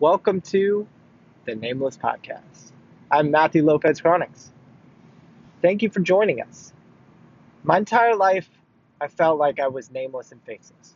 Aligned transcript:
Welcome 0.00 0.42
to 0.42 0.86
the 1.44 1.56
Nameless 1.56 1.96
Podcast. 1.96 2.70
I'm 3.10 3.32
Matthew 3.32 3.64
Lopez 3.64 4.00
Chronics. 4.00 4.52
Thank 5.60 5.82
you 5.82 5.90
for 5.90 5.98
joining 5.98 6.40
us. 6.40 6.72
My 7.64 7.78
entire 7.78 8.14
life, 8.14 8.48
I 9.00 9.08
felt 9.08 9.40
like 9.40 9.58
I 9.58 9.66
was 9.66 9.90
nameless 9.90 10.30
and 10.30 10.40
faceless. 10.44 10.94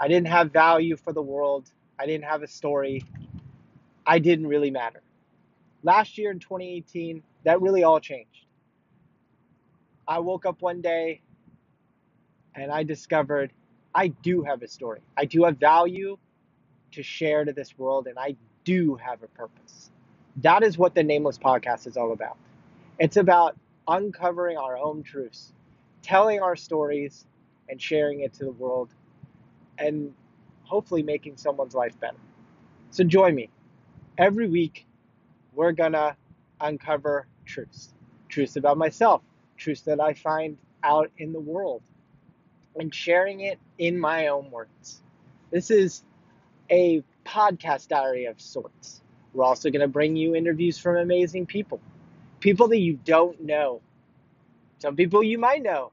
I 0.00 0.08
didn't 0.08 0.26
have 0.26 0.50
value 0.50 0.96
for 0.96 1.12
the 1.12 1.22
world, 1.22 1.70
I 2.00 2.06
didn't 2.06 2.24
have 2.24 2.42
a 2.42 2.48
story, 2.48 3.04
I 4.04 4.18
didn't 4.18 4.48
really 4.48 4.72
matter. 4.72 5.04
Last 5.84 6.18
year 6.18 6.32
in 6.32 6.40
2018, 6.40 7.22
that 7.44 7.62
really 7.62 7.84
all 7.84 8.00
changed. 8.00 8.46
I 10.08 10.18
woke 10.18 10.46
up 10.46 10.62
one 10.62 10.80
day 10.80 11.20
and 12.56 12.72
I 12.72 12.82
discovered 12.82 13.52
I 13.94 14.08
do 14.08 14.42
have 14.42 14.62
a 14.62 14.68
story. 14.68 15.02
I 15.16 15.26
do 15.26 15.44
have 15.44 15.58
value 15.58 16.18
to 16.92 17.02
share 17.02 17.44
to 17.44 17.52
this 17.52 17.78
world, 17.78 18.06
and 18.06 18.18
I 18.18 18.36
do 18.64 18.96
have 18.96 19.22
a 19.22 19.28
purpose. 19.28 19.90
That 20.36 20.62
is 20.62 20.78
what 20.78 20.94
the 20.94 21.02
Nameless 21.02 21.38
Podcast 21.38 21.86
is 21.86 21.96
all 21.96 22.12
about. 22.12 22.36
It's 22.98 23.16
about 23.16 23.56
uncovering 23.88 24.56
our 24.56 24.76
own 24.78 25.02
truths, 25.02 25.52
telling 26.02 26.40
our 26.40 26.56
stories, 26.56 27.26
and 27.68 27.80
sharing 27.80 28.20
it 28.20 28.32
to 28.34 28.44
the 28.44 28.52
world, 28.52 28.94
and 29.78 30.12
hopefully 30.62 31.02
making 31.02 31.36
someone's 31.36 31.74
life 31.74 31.98
better. 32.00 32.16
So 32.90 33.04
join 33.04 33.34
me. 33.34 33.50
Every 34.18 34.48
week, 34.48 34.86
we're 35.54 35.72
gonna 35.72 36.16
uncover 36.60 37.26
truths 37.44 37.92
truths 38.28 38.56
about 38.56 38.76
myself, 38.76 39.22
truths 39.56 39.82
that 39.82 40.00
I 40.00 40.12
find 40.12 40.58
out 40.82 41.10
in 41.18 41.32
the 41.32 41.40
world, 41.40 41.82
and 42.74 42.94
sharing 42.94 43.40
it 43.40 43.58
in 43.78 43.98
my 43.98 44.26
own 44.28 44.50
words. 44.50 45.02
This 45.50 45.70
is 45.70 46.02
a 46.70 47.02
podcast 47.24 47.88
diary 47.88 48.26
of 48.26 48.40
sorts. 48.40 49.02
We're 49.32 49.44
also 49.44 49.70
going 49.70 49.80
to 49.80 49.88
bring 49.88 50.16
you 50.16 50.34
interviews 50.34 50.78
from 50.78 50.96
amazing 50.96 51.46
people, 51.46 51.80
people 52.40 52.68
that 52.68 52.78
you 52.78 52.98
don't 53.04 53.42
know. 53.42 53.80
Some 54.78 54.96
people 54.96 55.22
you 55.22 55.38
might 55.38 55.62
know, 55.62 55.92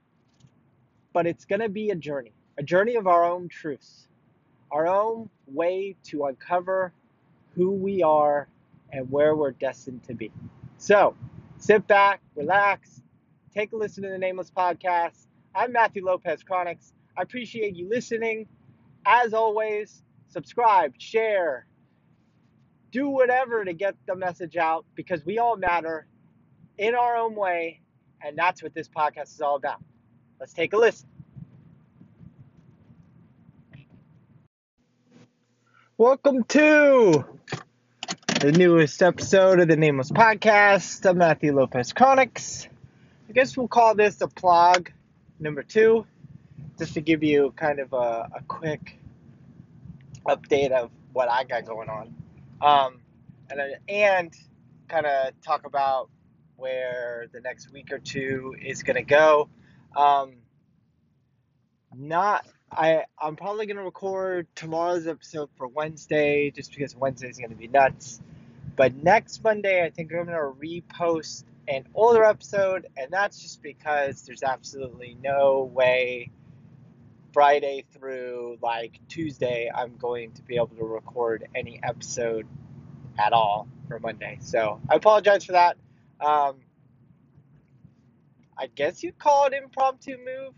but 1.13 1.25
it's 1.25 1.45
going 1.45 1.61
to 1.61 1.69
be 1.69 1.89
a 1.89 1.95
journey, 1.95 2.31
a 2.57 2.63
journey 2.63 2.95
of 2.95 3.07
our 3.07 3.25
own 3.25 3.49
truths, 3.49 4.07
our 4.71 4.87
own 4.87 5.29
way 5.47 5.95
to 6.05 6.25
uncover 6.25 6.93
who 7.55 7.71
we 7.71 8.03
are 8.03 8.47
and 8.91 9.09
where 9.11 9.35
we're 9.35 9.51
destined 9.51 10.03
to 10.03 10.13
be. 10.13 10.31
So 10.77 11.15
sit 11.57 11.87
back, 11.87 12.21
relax, 12.35 13.01
take 13.53 13.71
a 13.71 13.75
listen 13.75 14.03
to 14.03 14.09
the 14.09 14.17
Nameless 14.17 14.51
Podcast. 14.51 15.27
I'm 15.55 15.71
Matthew 15.71 16.05
Lopez 16.05 16.43
Chronics. 16.43 16.93
I 17.17 17.21
appreciate 17.21 17.75
you 17.75 17.89
listening. 17.89 18.47
As 19.05 19.33
always, 19.33 20.02
subscribe, 20.33 20.95
share, 20.97 21.67
do 22.91 23.07
whatever 23.07 23.63
to 23.63 23.71
get 23.71 23.95
the 24.07 24.15
message 24.15 24.57
out 24.57 24.83
because 24.95 25.23
we 25.23 25.37
all 25.37 25.55
matter 25.55 26.07
in 26.79 26.95
our 26.95 27.15
own 27.15 27.35
way, 27.35 27.81
and 28.19 28.35
that's 28.35 28.63
what 28.63 28.73
this 28.73 28.89
podcast 28.89 29.31
is 29.35 29.41
all 29.41 29.55
about. 29.55 29.79
Let's 30.39 30.51
take 30.51 30.73
a 30.73 30.77
listen. 30.77 31.07
Welcome 35.99 36.43
to 36.45 37.23
the 38.41 38.51
newest 38.51 39.03
episode 39.03 39.59
of 39.59 39.67
the 39.67 39.77
Nameless 39.77 40.09
Podcast. 40.09 41.07
I'm 41.07 41.19
Matthew 41.19 41.53
Lopez 41.53 41.93
Chronics. 41.93 42.67
I 43.29 43.33
guess 43.33 43.55
we'll 43.55 43.67
call 43.67 43.93
this 43.93 44.19
a 44.21 44.27
plog 44.27 44.87
number 45.39 45.61
two, 45.61 46.07
just 46.79 46.95
to 46.95 47.01
give 47.01 47.21
you 47.21 47.53
kind 47.55 47.77
of 47.77 47.93
a, 47.93 48.31
a 48.35 48.43
quick 48.47 48.97
update 50.27 50.71
of 50.71 50.89
what 51.11 51.29
I 51.29 51.43
got 51.43 51.65
going 51.65 51.89
on, 51.89 52.15
um, 52.61 53.01
and 53.49 53.61
and 53.87 54.33
kind 54.87 55.05
of 55.05 55.39
talk 55.41 55.65
about 55.65 56.09
where 56.55 57.27
the 57.33 57.41
next 57.41 57.71
week 57.71 57.91
or 57.91 57.99
two 57.99 58.55
is 58.61 58.83
gonna 58.83 59.03
go. 59.03 59.49
Um, 59.95 60.35
not 61.95 62.45
I 62.71 63.03
I'm 63.19 63.35
probably 63.35 63.65
gonna 63.65 63.83
record 63.83 64.47
tomorrow's 64.55 65.07
episode 65.07 65.49
for 65.57 65.67
Wednesday 65.67 66.51
just 66.51 66.73
because 66.73 66.95
Wednesday's 66.95 67.39
gonna 67.39 67.55
be 67.55 67.67
nuts. 67.67 68.21
But 68.75 68.95
next 68.95 69.43
Monday 69.43 69.83
I 69.83 69.89
think 69.89 70.11
I'm 70.11 70.25
gonna 70.25 70.39
repost 70.39 71.43
an 71.67 71.85
older 71.93 72.23
episode 72.23 72.87
and 72.97 73.11
that's 73.11 73.41
just 73.41 73.61
because 73.61 74.23
there's 74.23 74.43
absolutely 74.43 75.17
no 75.21 75.69
way 75.73 76.31
Friday 77.33 77.83
through 77.91 78.57
like 78.61 78.99
Tuesday, 79.09 79.69
I'm 79.73 79.97
going 79.97 80.31
to 80.33 80.43
be 80.43 80.55
able 80.55 80.67
to 80.67 80.85
record 80.85 81.47
any 81.55 81.79
episode 81.83 82.47
at 83.19 83.33
all 83.33 83.67
for 83.87 83.99
Monday. 83.99 84.37
So 84.41 84.79
I 84.89 84.95
apologize 84.95 85.43
for 85.43 85.53
that. 85.53 85.77
Um, 86.21 86.57
I 88.57 88.67
guess 88.67 89.03
you'd 89.03 89.17
call 89.17 89.47
it 89.47 89.53
impromptu 89.53 90.17
move 90.17 90.53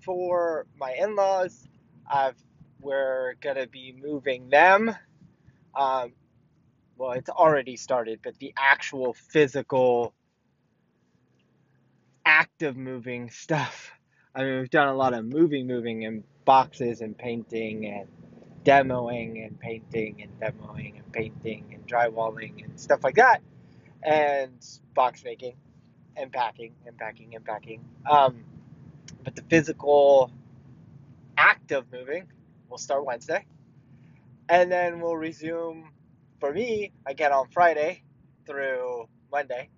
for 0.00 0.66
my 0.78 0.94
in-laws. 0.94 1.66
I've, 2.10 2.36
we're 2.80 3.34
gonna 3.40 3.66
be 3.66 3.94
moving 4.00 4.48
them. 4.48 4.94
Um, 5.74 6.12
well, 6.96 7.12
it's 7.12 7.30
already 7.30 7.76
started, 7.76 8.20
but 8.22 8.38
the 8.38 8.54
actual 8.56 9.12
physical 9.12 10.14
active 12.24 12.76
moving 12.76 13.30
stuff 13.30 13.92
I 14.34 14.44
mean, 14.44 14.60
we've 14.60 14.70
done 14.70 14.88
a 14.88 14.94
lot 14.94 15.14
of 15.14 15.26
moving, 15.26 15.66
moving 15.66 16.02
in 16.02 16.24
boxes 16.46 17.02
and 17.02 17.16
painting 17.16 17.86
and 17.86 18.08
demoing 18.64 19.46
and 19.46 19.58
painting 19.60 20.22
and 20.22 20.40
demoing 20.40 20.96
and 20.96 21.12
painting 21.12 21.66
and 21.74 21.86
drywalling 21.86 22.64
and 22.64 22.80
stuff 22.80 23.04
like 23.04 23.16
that, 23.16 23.42
and 24.02 24.52
box 24.94 25.22
making 25.24 25.54
and 26.16 26.32
packing 26.32 26.74
and 26.86 26.96
packing 26.96 27.34
and 27.34 27.44
packing. 27.44 27.84
Um, 28.10 28.44
but 29.24 29.36
the 29.36 29.42
physical 29.42 30.32
act 31.36 31.72
of 31.72 31.90
moving 31.92 32.26
will 32.70 32.78
start 32.78 33.04
Wednesday, 33.04 33.44
and 34.48 34.72
then 34.72 35.00
we'll 35.00 35.16
resume 35.16 35.90
for 36.40 36.52
me 36.52 36.92
again 37.06 37.32
on 37.32 37.48
Friday 37.50 38.02
through 38.46 39.08
Monday. 39.30 39.68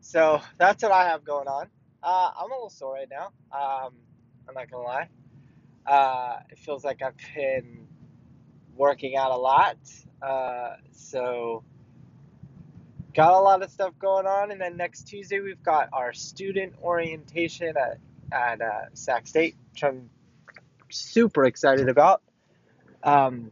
So 0.00 0.40
that's 0.58 0.82
what 0.82 0.92
I 0.92 1.08
have 1.08 1.24
going 1.24 1.48
on. 1.48 1.68
Uh, 2.06 2.30
I'm 2.38 2.52
a 2.52 2.54
little 2.54 2.70
sore 2.70 2.94
right 2.94 3.08
now. 3.10 3.32
Um, 3.50 3.92
I'm 4.48 4.54
not 4.54 4.70
gonna 4.70 4.84
lie. 4.84 5.08
Uh, 5.84 6.38
it 6.50 6.58
feels 6.58 6.84
like 6.84 7.02
I've 7.02 7.16
been 7.34 7.88
working 8.76 9.16
out 9.16 9.32
a 9.32 9.36
lot. 9.36 9.76
Uh, 10.22 10.76
so 10.92 11.64
got 13.12 13.32
a 13.32 13.40
lot 13.40 13.60
of 13.60 13.70
stuff 13.72 13.92
going 13.98 14.24
on. 14.24 14.52
And 14.52 14.60
then 14.60 14.76
next 14.76 15.08
Tuesday 15.08 15.40
we've 15.40 15.62
got 15.64 15.88
our 15.92 16.12
student 16.12 16.74
orientation 16.80 17.74
at 17.76 17.98
at 18.30 18.60
uh, 18.60 18.84
Sac 18.94 19.26
State, 19.26 19.56
which 19.72 19.82
I'm 19.82 20.08
super 20.88 21.44
excited 21.44 21.88
about. 21.88 22.22
Um, 23.02 23.50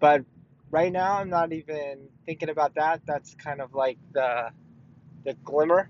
but 0.00 0.24
right 0.72 0.90
now 0.90 1.20
I'm 1.20 1.30
not 1.30 1.52
even 1.52 2.08
thinking 2.26 2.48
about 2.48 2.74
that. 2.74 3.02
That's 3.06 3.36
kind 3.36 3.60
of 3.60 3.74
like 3.74 3.98
the 4.12 4.50
the 5.22 5.34
glimmer 5.44 5.88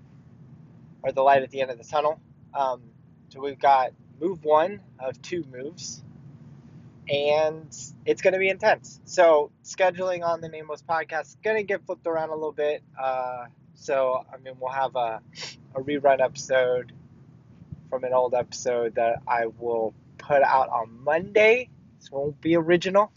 or 1.05 1.11
the 1.11 1.21
light 1.21 1.43
at 1.43 1.51
the 1.51 1.61
end 1.61 1.69
of 1.69 1.77
the 1.77 1.83
tunnel. 1.83 2.19
Um, 2.53 2.81
so 3.29 3.39
we've 3.39 3.59
got 3.59 3.91
move 4.19 4.43
one 4.43 4.79
of 4.99 5.21
two 5.21 5.45
moves, 5.51 6.03
and 7.07 7.67
it's 8.05 8.21
going 8.21 8.33
to 8.33 8.39
be 8.39 8.49
intense. 8.49 8.99
So 9.05 9.51
scheduling 9.63 10.25
on 10.25 10.41
the 10.41 10.49
Nameless 10.49 10.81
podcast 10.81 11.27
is 11.27 11.37
going 11.43 11.57
to 11.57 11.63
get 11.63 11.85
flipped 11.85 12.07
around 12.07 12.29
a 12.29 12.33
little 12.33 12.51
bit. 12.51 12.81
Uh, 12.99 13.45
so 13.75 14.25
I 14.33 14.37
mean, 14.37 14.55
we'll 14.59 14.71
have 14.71 14.95
a, 14.95 15.21
a 15.75 15.81
rerun 15.81 16.21
episode 16.21 16.91
from 17.89 18.03
an 18.03 18.13
old 18.13 18.33
episode 18.33 18.95
that 18.95 19.21
I 19.27 19.45
will 19.45 19.93
put 20.17 20.41
out 20.41 20.69
on 20.69 21.03
Monday. 21.03 21.69
This 21.99 22.11
won't 22.11 22.41
be 22.41 22.55
original, 22.55 23.11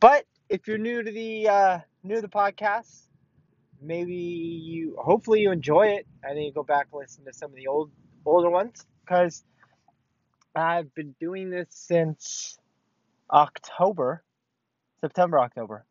but 0.00 0.24
if 0.48 0.66
you're 0.68 0.78
new 0.78 1.02
to 1.02 1.10
the 1.10 1.48
uh, 1.48 1.78
new 2.02 2.16
to 2.16 2.22
the 2.22 2.28
podcast, 2.28 3.05
maybe 3.80 4.14
you 4.14 4.96
hopefully 4.98 5.40
you 5.40 5.50
enjoy 5.50 5.88
it 5.88 6.06
and 6.22 6.36
then 6.36 6.44
you 6.44 6.52
go 6.52 6.62
back 6.62 6.88
and 6.92 7.00
listen 7.00 7.24
to 7.24 7.32
some 7.32 7.50
of 7.50 7.56
the 7.56 7.66
old 7.66 7.90
older 8.24 8.50
ones 8.50 8.84
because 9.04 9.44
I've 10.54 10.92
been 10.94 11.14
doing 11.20 11.50
this 11.50 11.66
since 11.70 12.58
October, 13.30 14.22
September, 15.00 15.38
October. 15.38 15.84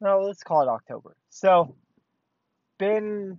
No, 0.00 0.20
let's 0.20 0.42
call 0.42 0.62
it 0.62 0.68
October. 0.68 1.16
So, 1.30 1.74
been 2.78 3.38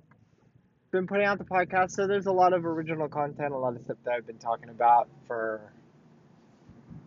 been 0.92 1.08
putting 1.08 1.26
out 1.26 1.40
the 1.40 1.44
podcast. 1.44 1.92
So 1.92 2.08
there's 2.08 2.28
a 2.28 2.32
lot 2.32 2.54
of 2.54 2.66
original 2.66 3.10
content, 3.10 3.52
a 3.54 3.58
lot 3.58 3.76
of 3.76 3.82
stuff 3.82 3.98
that 4.06 4.14
I've 4.14 4.28
been 4.28 4.38
talking 4.38 4.70
about 4.70 5.10
for. 5.28 5.74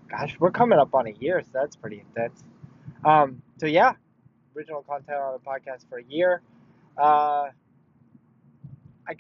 Gosh, 0.08 0.36
we're 0.38 0.50
coming 0.50 0.78
up 0.78 0.94
on 0.94 1.06
a 1.06 1.12
year, 1.12 1.40
so 1.42 1.48
that's 1.52 1.74
pretty 1.74 2.04
intense. 2.08 2.42
Um, 3.04 3.42
so 3.58 3.66
yeah, 3.66 3.94
original 4.56 4.82
content 4.82 5.18
on 5.18 5.32
the 5.34 5.38
podcast 5.38 5.88
for 5.88 5.98
a 5.98 6.04
year. 6.04 6.42
Uh, 6.96 7.50
I 9.06 9.14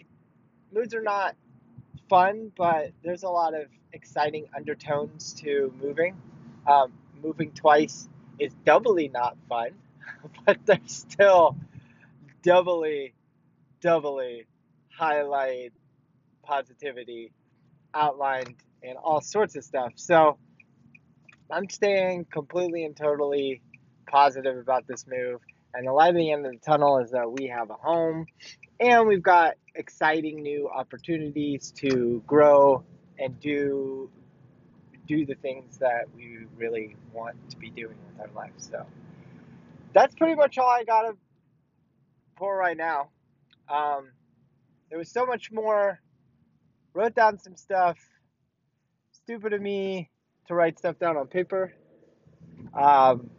moods 0.72 0.94
are 0.94 1.02
not 1.02 1.36
fun, 2.08 2.52
but 2.56 2.92
there's 3.02 3.22
a 3.22 3.28
lot 3.28 3.54
of 3.54 3.66
exciting 3.92 4.46
undertones 4.56 5.34
to 5.34 5.72
moving. 5.80 6.16
Um, 6.66 6.92
moving 7.22 7.52
twice 7.52 8.08
is 8.38 8.52
doubly 8.64 9.08
not 9.08 9.36
fun, 9.48 9.70
but 10.46 10.58
they're 10.64 10.80
still 10.86 11.56
doubly, 12.42 13.14
doubly 13.80 14.46
highlight 14.88 15.72
positivity 16.42 17.32
outlined 17.94 18.54
and 18.82 18.96
all 18.96 19.20
sorts 19.20 19.56
of 19.56 19.64
stuff. 19.64 19.92
So 19.96 20.38
I'm 21.50 21.68
staying 21.68 22.26
completely 22.26 22.84
and 22.84 22.96
totally 22.96 23.62
positive 24.06 24.56
about 24.56 24.86
this 24.86 25.06
move. 25.06 25.40
And 25.74 25.86
the 25.86 25.92
light 25.92 26.10
at 26.10 26.14
the 26.14 26.32
end 26.32 26.46
of 26.46 26.52
the 26.52 26.58
tunnel 26.58 26.98
is 26.98 27.10
that 27.10 27.30
we 27.30 27.48
have 27.48 27.70
a 27.70 27.74
home 27.74 28.26
and 28.80 29.06
we've 29.06 29.22
got 29.22 29.54
exciting 29.74 30.42
new 30.42 30.68
opportunities 30.68 31.72
to 31.76 32.22
grow 32.26 32.82
and 33.18 33.38
do 33.40 34.10
do 35.06 35.24
the 35.24 35.36
things 35.36 35.78
that 35.78 36.04
we 36.16 36.46
really 36.56 36.96
want 37.12 37.36
to 37.48 37.56
be 37.56 37.70
doing 37.70 37.96
with 38.08 38.28
our 38.28 38.34
life. 38.34 38.50
So 38.56 38.84
that's 39.94 40.14
pretty 40.16 40.34
much 40.34 40.58
all 40.58 40.68
I 40.68 40.82
got 40.82 41.14
pour 42.34 42.56
right 42.56 42.76
now. 42.76 43.10
Um, 43.68 44.10
there 44.90 44.98
was 44.98 45.10
so 45.10 45.24
much 45.24 45.50
more. 45.52 46.00
Wrote 46.92 47.14
down 47.14 47.38
some 47.38 47.56
stuff. 47.56 47.98
Stupid 49.12 49.52
of 49.52 49.60
me 49.60 50.10
to 50.48 50.54
write 50.54 50.78
stuff 50.78 50.98
down 50.98 51.16
on 51.16 51.26
paper. 51.26 51.72
Um, 52.74 53.30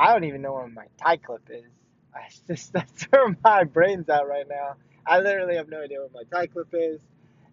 I 0.00 0.12
don't 0.14 0.24
even 0.24 0.40
know 0.40 0.54
where 0.54 0.66
my 0.66 0.86
tie 0.96 1.18
clip 1.18 1.42
is. 1.50 1.64
I 2.14 2.28
just 2.48 2.72
that's 2.72 3.04
where 3.04 3.36
my 3.44 3.64
brain's 3.64 4.08
at 4.08 4.26
right 4.26 4.48
now. 4.48 4.76
I 5.06 5.20
literally 5.20 5.56
have 5.56 5.68
no 5.68 5.82
idea 5.82 5.98
where 6.00 6.08
my 6.14 6.22
tie 6.24 6.46
clip 6.46 6.68
is, 6.72 7.00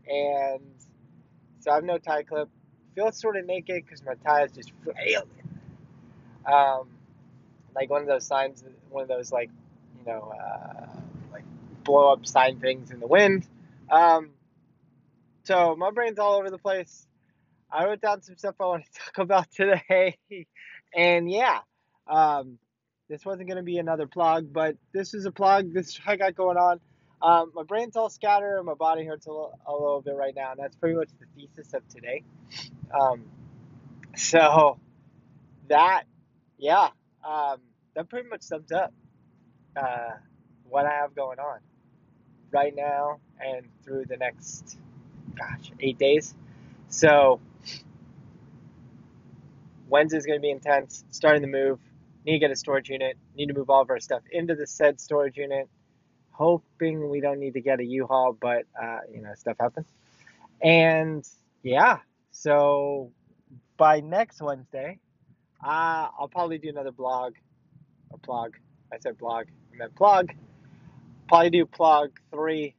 and 0.07 0.61
so 1.59 1.71
I 1.71 1.75
have 1.75 1.83
no 1.83 1.97
tie 1.97 2.23
clip. 2.23 2.49
Feel 2.95 3.11
sort 3.11 3.35
of 3.35 3.45
naked 3.45 3.83
because 3.85 4.03
my 4.03 4.13
tie 4.25 4.45
is 4.45 4.51
just 4.53 4.71
flailing. 4.83 5.27
Um, 6.45 6.87
like 7.75 7.89
one 7.89 8.01
of 8.01 8.07
those 8.07 8.25
signs, 8.25 8.63
one 8.89 9.03
of 9.03 9.09
those 9.09 9.31
like, 9.31 9.49
you 9.99 10.05
know, 10.11 10.33
uh, 10.33 10.87
like 11.31 11.43
blow 11.83 12.13
up 12.13 12.25
sign 12.25 12.59
things 12.59 12.91
in 12.91 12.99
the 12.99 13.07
wind. 13.07 13.45
Um, 13.91 14.31
so 15.43 15.75
my 15.75 15.91
brain's 15.91 16.17
all 16.17 16.35
over 16.35 16.49
the 16.49 16.57
place. 16.57 17.05
I 17.69 17.85
wrote 17.85 18.01
down 18.01 18.21
some 18.21 18.37
stuff 18.37 18.55
I 18.61 18.65
want 18.65 18.85
to 18.85 18.99
talk 19.05 19.17
about 19.17 19.51
today, 19.51 20.17
and 20.95 21.29
yeah, 21.29 21.59
um, 22.09 22.57
this 23.09 23.25
wasn't 23.25 23.47
going 23.47 23.57
to 23.57 23.63
be 23.63 23.77
another 23.77 24.07
plog, 24.07 24.51
but 24.51 24.75
this 24.93 25.13
is 25.13 25.25
a 25.25 25.31
plog. 25.31 25.73
This 25.73 25.99
I 26.07 26.15
got 26.15 26.35
going 26.35 26.57
on. 26.57 26.79
Um, 27.21 27.51
my 27.55 27.63
brain's 27.63 27.95
all 27.95 28.09
scattered 28.09 28.57
and 28.57 28.65
my 28.65 28.75
body 28.75 29.03
hurts 29.03 29.25
a 29.25 29.31
little, 29.31 29.57
a 29.65 29.71
little 29.71 30.01
bit 30.01 30.15
right 30.15 30.35
now, 30.35 30.51
and 30.51 30.59
that's 30.59 30.75
pretty 30.75 30.95
much 30.95 31.09
the 31.19 31.25
thesis 31.35 31.73
of 31.73 31.87
today. 31.87 32.23
Um, 32.99 33.23
so 34.15 34.79
that, 35.67 36.03
yeah, 36.57 36.89
um, 37.27 37.57
that 37.95 38.07
pretty 38.09 38.29
much 38.29 38.43
sums 38.43 38.71
up 38.71 38.93
uh, 39.75 40.11
what 40.69 40.85
I 40.85 40.91
have 40.91 41.15
going 41.15 41.39
on 41.39 41.59
right 42.51 42.73
now 42.75 43.19
and 43.39 43.67
through 43.83 44.05
the 44.05 44.17
next, 44.17 44.77
gosh, 45.35 45.71
eight 45.79 45.97
days. 45.97 46.35
So 46.89 47.39
Wednesday's 49.89 50.25
going 50.25 50.37
to 50.37 50.41
be 50.41 50.51
intense. 50.51 51.03
Starting 51.09 51.41
the 51.41 51.47
move. 51.47 51.79
Need 52.27 52.33
to 52.33 52.39
get 52.39 52.51
a 52.51 52.55
storage 52.55 52.89
unit. 52.89 53.17
Need 53.35 53.47
to 53.47 53.53
move 53.53 53.69
all 53.69 53.81
of 53.81 53.89
our 53.89 54.01
stuff 54.01 54.21
into 54.31 54.53
the 54.53 54.67
said 54.67 54.99
storage 54.99 55.37
unit. 55.37 55.69
Hoping 56.31 57.09
we 57.09 57.21
don't 57.21 57.39
need 57.39 57.53
to 57.53 57.61
get 57.61 57.79
a 57.79 57.85
U-Haul, 57.85 58.33
but 58.33 58.65
uh, 58.79 58.99
you 59.11 59.21
know 59.21 59.33
stuff 59.33 59.55
happens. 59.59 59.87
And 60.61 61.27
yeah, 61.63 61.99
so 62.31 63.11
by 63.77 64.01
next 64.01 64.41
Wednesday, 64.41 64.99
uh, 65.63 66.09
I'll 66.19 66.29
probably 66.29 66.57
do 66.57 66.67
another 66.69 66.91
blog. 66.91 67.33
A 68.11 68.17
plog. 68.17 68.55
I 68.91 68.99
said 68.99 69.17
blog. 69.17 69.47
I 69.73 69.77
meant 69.77 69.95
plog. 69.95 70.29
Probably 71.29 71.49
do 71.49 71.65
plog 71.65 72.09
three 72.31 72.75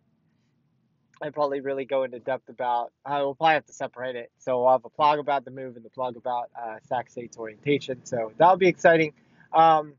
I 1.20 1.30
probably 1.30 1.60
really 1.60 1.84
go 1.84 2.04
into 2.04 2.18
depth 2.20 2.48
about. 2.48 2.92
I 3.04 3.22
will 3.22 3.34
probably 3.34 3.54
have 3.54 3.66
to 3.66 3.72
separate 3.72 4.14
it. 4.14 4.30
So 4.38 4.64
I'll 4.64 4.78
have 4.78 4.84
a 4.84 4.90
plog 4.90 5.18
about 5.18 5.44
the 5.44 5.50
move 5.50 5.76
and 5.76 5.84
the 5.84 5.90
plog 5.90 6.16
about 6.16 6.50
uh, 6.56 6.76
Sac 6.88 7.10
State's 7.10 7.36
orientation. 7.36 8.04
So 8.04 8.32
that'll 8.38 8.56
be 8.56 8.68
exciting. 8.68 9.14
Um, 9.52 9.94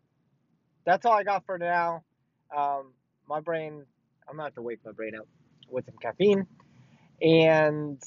that's 0.86 1.06
all 1.06 1.14
I 1.14 1.24
got 1.24 1.46
for 1.46 1.58
now. 1.58 2.04
Um, 2.56 2.94
my 3.28 3.40
brain, 3.40 3.86
I'm 4.28 4.36
gonna 4.36 4.44
have 4.44 4.56
to 4.56 4.62
wake 4.62 4.80
my 4.86 4.92
brain 4.92 5.16
up 5.16 5.28
with 5.70 5.86
some 5.86 5.96
caffeine, 6.02 6.48
and 7.22 8.02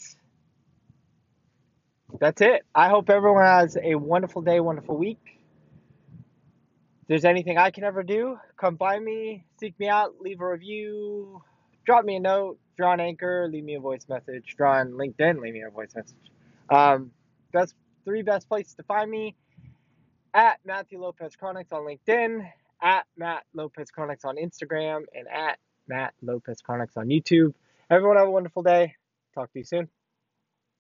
that's 2.21 2.41
it. 2.41 2.63
I 2.75 2.89
hope 2.89 3.11
everyone 3.11 3.45
has 3.45 3.77
a 3.83 3.95
wonderful 3.95 4.43
day, 4.43 4.61
wonderful 4.61 4.97
week. 4.97 5.21
If 7.03 7.09
there's 7.09 7.25
anything 7.25 7.59
I 7.59 7.71
can 7.71 7.85
ever 7.85 8.03
do, 8.03 8.39
come 8.57 8.77
find 8.77 9.05
me, 9.05 9.45
seek 9.59 9.79
me 9.79 9.89
out, 9.89 10.21
leave 10.21 10.41
a 10.41 10.49
review, 10.49 11.43
drop 11.85 12.05
me 12.05 12.17
a 12.17 12.21
note 12.21 12.59
draw 12.77 12.93
an 12.93 13.01
Anchor, 13.01 13.49
leave 13.51 13.65
me 13.65 13.75
a 13.75 13.81
voice 13.81 14.07
message. 14.09 14.55
Draw 14.57 14.81
on 14.81 14.93
LinkedIn, 14.93 15.41
leave 15.41 15.55
me 15.55 15.63
a 15.63 15.71
voice 15.71 15.95
message. 15.95 16.17
Um, 16.71 17.11
best 17.53 17.75
three 18.05 18.23
best 18.23 18.49
places 18.49 18.75
to 18.75 18.83
find 18.85 19.11
me 19.11 19.37
at 20.35 20.59
Matthew 20.65 21.01
Lopez 21.01 21.37
Chronics 21.37 21.73
on 21.73 21.83
LinkedIn, 21.83 22.49
at 22.81 23.07
Matt 23.17 23.45
Lopez 23.55 23.91
Chronics 23.91 24.25
on 24.25 24.37
Instagram, 24.37 25.05
and 25.15 25.29
at 25.29 25.59
Matt 25.89 26.15
Lopez 26.23 26.61
Chronics 26.63 26.97
on 26.97 27.09
YouTube. 27.09 27.55
Everyone 27.91 28.17
have 28.17 28.29
a 28.29 28.31
wonderful 28.31 28.63
day. 28.63 28.95
Talk 29.35 29.53
to 29.53 29.59
you 29.59 29.65
soon. 29.65 29.89